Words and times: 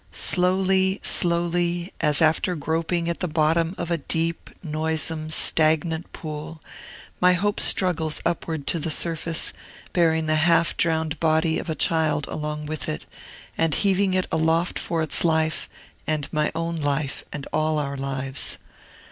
Slowly, 0.13 0.99
slowly, 1.03 1.93
as 2.01 2.23
after 2.23 2.55
groping 2.55 3.07
at 3.07 3.19
the 3.19 3.27
bottom 3.27 3.75
of 3.77 3.91
a 3.91 3.99
deep, 3.99 4.49
noisome, 4.63 5.29
stagnant 5.29 6.11
pool, 6.11 6.59
my 7.19 7.33
hope 7.33 7.59
struggles 7.59 8.19
upward 8.25 8.65
to 8.65 8.79
the 8.79 8.89
surface, 8.89 9.53
bearing 9.93 10.25
the 10.25 10.37
half 10.37 10.75
drowned 10.75 11.19
body 11.19 11.59
of 11.59 11.69
a 11.69 11.75
child 11.75 12.25
along 12.29 12.65
with 12.65 12.89
it, 12.89 13.05
and 13.59 13.75
heaving 13.75 14.15
it 14.15 14.25
aloft 14.31 14.79
for 14.79 15.03
its 15.03 15.23
life, 15.23 15.69
and 16.07 16.27
my 16.33 16.51
own 16.55 16.77
life, 16.77 17.23
and 17.31 17.47
all 17.53 17.77
our 17.77 17.95
lives. 17.95 18.57